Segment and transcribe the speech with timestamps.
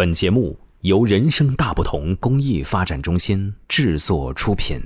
[0.00, 4.80] 本节目由人生大不同公益发展中心制作出品。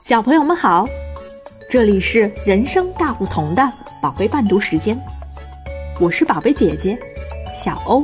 [0.00, 0.86] 小朋友们好，
[1.68, 3.70] 这里是人生大不同的
[4.00, 4.98] 宝贝伴读时间，
[6.00, 6.98] 我是宝贝姐姐
[7.54, 8.02] 小欧。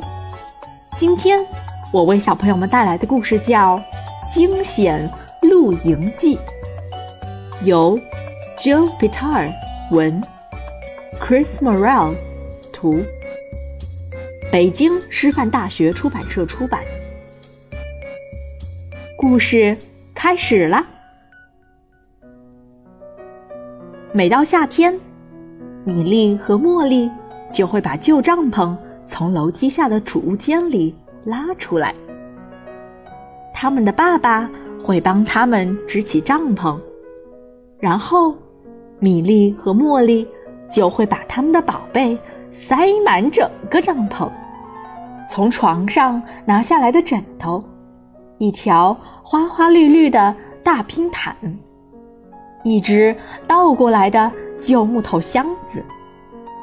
[0.98, 1.42] 今天
[1.90, 3.78] 我为小朋友们带来的故事叫
[4.30, 6.36] 《惊险露营记》，
[7.64, 7.98] 由
[8.58, 9.50] Joe Pitar
[9.90, 10.22] 文
[11.18, 12.14] ，Chris Morel
[12.74, 13.02] 图。
[14.50, 16.80] 北京师范大学出版社出版。
[19.14, 19.76] 故事
[20.14, 20.82] 开始了。
[24.10, 24.98] 每到夏天，
[25.84, 27.10] 米莉和茉莉
[27.52, 31.94] 就会把旧帐篷从楼梯下的储物间里拉出来。
[33.52, 34.50] 他们的爸爸
[34.82, 36.80] 会帮他们支起帐篷，
[37.78, 38.34] 然后
[38.98, 40.26] 米莉和茉莉
[40.70, 42.18] 就会把他们的宝贝。
[42.50, 44.28] 塞满整个帐篷，
[45.28, 47.62] 从床上拿下来的枕头，
[48.38, 51.36] 一条花花绿绿的大拼毯，
[52.64, 53.14] 一只
[53.46, 55.84] 倒过来的旧木头箱子，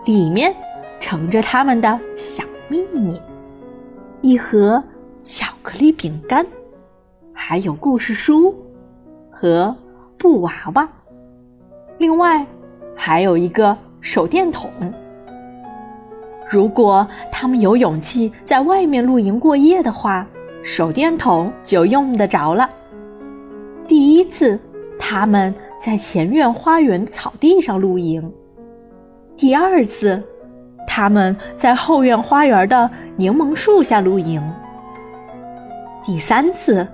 [0.06, 0.54] 里面
[1.00, 3.20] 盛着他们的小秘密，
[4.22, 4.84] 一盒
[5.24, 6.46] 巧克力饼干，
[7.32, 8.54] 还有故事书
[9.32, 9.74] 和
[10.18, 10.90] 布娃娃，
[12.00, 12.46] 另外
[12.96, 14.70] 还有一个手电筒。
[16.48, 20.28] 如果他们有勇气在外面露营过夜的话，
[20.64, 22.70] 手电筒就用得着了。
[23.88, 24.60] 第一次，
[25.00, 28.22] 他们在前院花园草地上露营；
[29.36, 30.22] 第二次，
[30.88, 34.40] 他们在后院花园的柠檬树下露营；
[36.04, 36.88] 第三次，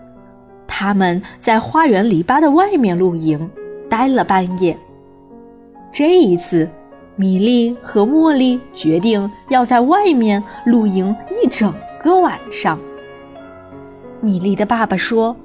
[0.65, 3.49] 他们在花园篱笆的外面露营，
[3.89, 4.75] 待了半夜。
[5.91, 6.67] 这一次。
[7.21, 12.79] 米莉和茉莉决定要在外面露营一整个晚上。
[14.21, 15.35] 米莉的爸爸说：“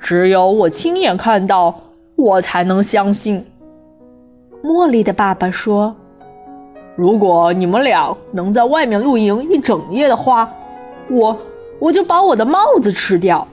[0.00, 1.72] 只有我亲眼看到，
[2.16, 3.40] 我才能相信。”
[4.64, 5.94] 茉莉的爸爸说
[6.98, 10.52] ：“如果你们俩能在外面露营一整夜的话，
[11.08, 11.38] 我
[11.78, 13.46] 我就把我的帽子吃掉。”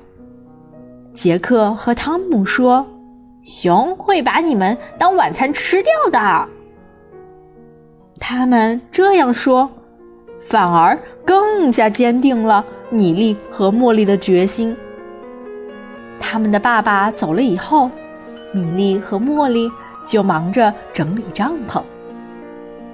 [1.13, 2.83] 杰克和汤姆说
[3.45, 6.49] ：“熊会把你们当晚餐吃掉的。”
[8.19, 9.69] 他们这样说，
[10.39, 14.75] 反而更加坚定了米莉和茉莉的决心。
[16.19, 17.89] 他们的爸爸走了以后，
[18.53, 19.71] 米莉和茉莉
[20.05, 21.81] 就忙着整理帐篷。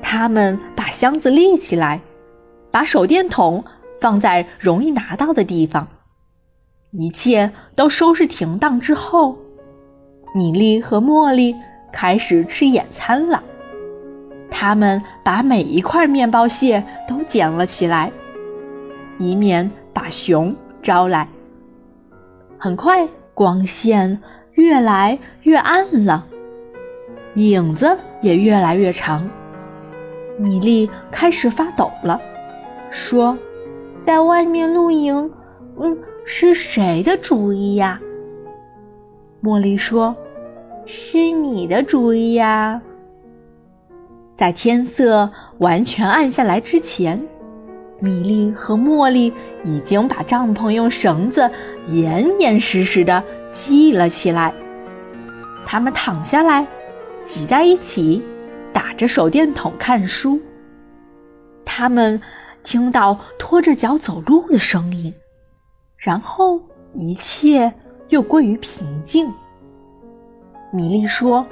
[0.02, 2.00] 他们把箱子立起来，
[2.72, 3.64] 把手电筒
[4.00, 5.86] 放在容易拿到的地方。
[6.92, 9.36] 一切都收拾停当之后，
[10.34, 11.54] 米莉和茉莉
[11.92, 13.44] 开始吃野餐了。
[14.58, 18.10] 他们把每一块面包屑都捡了起来，
[19.20, 21.28] 以免把熊招来。
[22.58, 24.18] 很快，光线
[24.54, 26.26] 越来越暗了，
[27.34, 29.30] 影子也越来越长。
[30.40, 32.18] 米莉开始发抖了，
[32.90, 33.38] 说
[34.02, 35.30] ：“在外面露营，
[35.82, 38.00] 嗯，是谁的主意呀？”
[39.44, 40.16] 茉莉说
[40.88, 42.82] ：“是你的主意呀。”
[44.36, 47.22] 在天色完全暗下来之前，
[48.00, 49.32] 米莉和茉莉
[49.64, 51.50] 已经把帐篷用绳子
[51.88, 54.54] 严严实实的系了起来。
[55.66, 56.68] 他们躺下来，
[57.24, 58.22] 挤在一起，
[58.74, 60.38] 打着手电筒看书。
[61.64, 62.20] 他们
[62.62, 65.14] 听到拖着脚走路的声音，
[65.98, 67.74] 然后一切
[68.10, 69.32] 又归于平静。
[70.74, 71.46] 米莉说：“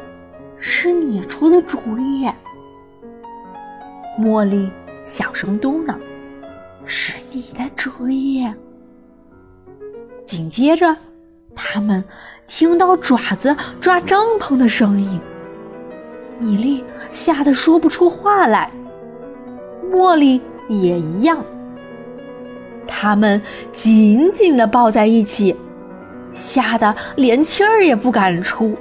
[0.60, 2.30] 是你出的主意。”
[4.20, 4.70] 茉莉
[5.06, 5.96] 小声嘟囔
[6.86, 8.48] ：“是你的主意。”
[10.26, 10.96] 紧接着，
[11.56, 12.04] 他们
[12.48, 15.20] 听到爪子抓帐篷的声音。
[16.40, 18.72] 米莉吓得说不出话来，
[19.92, 21.44] 茉莉也一样。
[22.88, 23.42] 他们
[23.72, 25.56] 紧紧的抱在一起，
[26.34, 28.76] 吓得连气儿也不敢出。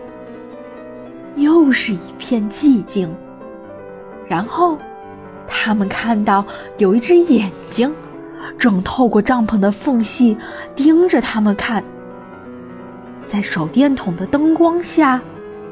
[1.37, 3.13] 又是一片寂静，
[4.29, 4.77] 然后。
[5.55, 6.45] 他们看到
[6.79, 7.95] 有一只眼睛，
[8.59, 10.37] 正透过帐篷的缝隙
[10.75, 11.85] 盯着他们看。
[13.25, 15.21] 在手电筒的灯光下，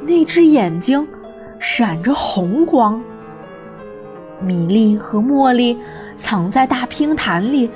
[0.02, 1.08] 那只眼睛
[1.58, 3.02] 闪着红光。
[4.40, 5.76] 米莉和茉莉
[6.14, 7.70] 藏在大拼毯里，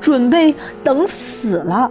[0.00, 1.90] 准备等死了。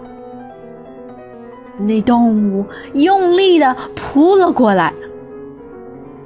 [1.78, 4.92] 那动物用力的扑了过来。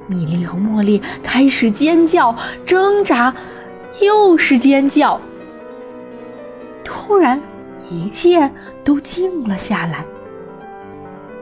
[0.06, 2.34] 米莉和茉莉开始尖叫、
[2.64, 3.34] 挣扎，
[4.02, 5.20] 又是尖叫。
[6.84, 7.40] 突然，
[7.90, 8.50] 一切
[8.84, 10.04] 都静了下来。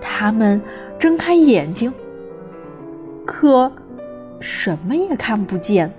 [0.01, 0.61] 他们
[0.99, 1.93] 睁开眼睛，
[3.25, 3.71] 可
[4.41, 5.93] 什么也看不见。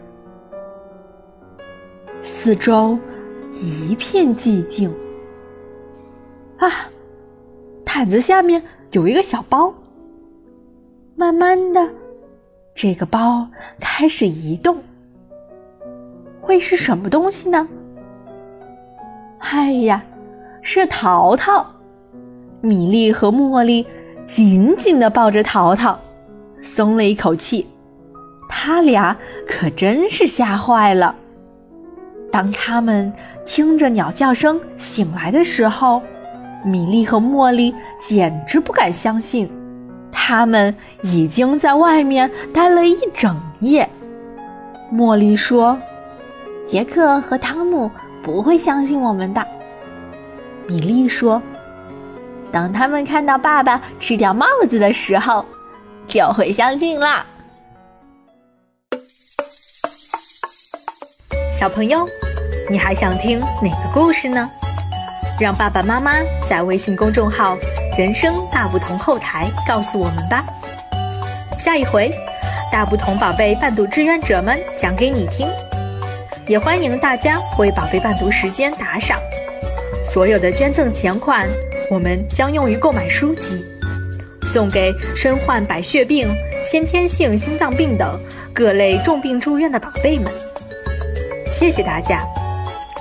[2.21, 2.97] 四周
[3.51, 4.93] 一片寂静。
[6.57, 6.69] 啊，
[7.83, 9.73] 毯子下面有一个小包。
[11.15, 11.89] 慢慢的，
[12.75, 13.47] 这个包
[13.79, 14.77] 开始移动。
[16.41, 17.67] 会是什么东西呢？
[19.39, 20.03] 哎呀，
[20.61, 21.65] 是淘淘！
[22.61, 23.85] 米粒和茉莉
[24.25, 25.99] 紧紧的抱着淘淘，
[26.61, 27.67] 松了一口气。
[28.49, 29.15] 他俩
[29.47, 31.15] 可真是吓坏了。
[32.31, 33.11] 当他们
[33.45, 36.01] 听着鸟叫声醒来的时候，
[36.63, 39.49] 米粒和茉莉简直不敢相信，
[40.25, 43.87] 他们已经在外面待了一整夜。
[44.89, 45.77] 茉莉说。
[46.65, 47.91] 杰克和汤姆
[48.23, 49.45] 不会相信我们的，
[50.65, 51.41] 米莉说
[52.53, 55.43] ：“等他们看到爸爸吃掉帽子的时候，
[56.07, 57.25] 就会相信啦。”
[61.51, 62.07] 小朋友，
[62.69, 64.49] 你还想听哪个故事呢？
[65.37, 66.13] 让爸爸妈妈
[66.47, 67.57] 在微信公众号
[67.97, 70.43] “人生大不同”后台告诉我们吧。
[71.59, 72.11] 下一回，
[72.71, 75.47] 大不同宝贝伴读志愿者们讲给你听。
[76.47, 79.19] 也欢迎大家为宝贝伴读时间打赏，
[80.05, 81.47] 所有的捐赠钱款，
[81.89, 83.63] 我们将用于购买书籍，
[84.43, 86.27] 送给身患白血病、
[86.65, 88.19] 先天性心脏病等
[88.53, 90.33] 各类重病住院的宝贝们。
[91.51, 92.25] 谢谢大家，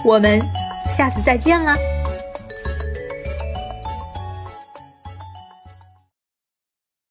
[0.04, 0.40] 我们
[0.88, 1.74] 下次再见啦！